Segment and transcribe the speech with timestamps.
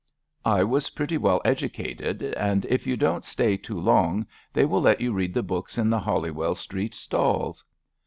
[0.47, 4.99] I was pretty well educated, and if you don't stay too long they will let
[4.99, 7.63] you read the books in the Holywell Street stalls."